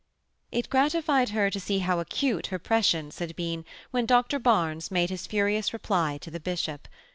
[0.51, 5.11] It gratified her to see how acute her prescience had been when Dr Barnes made
[5.11, 6.87] his furious reply to the bishop.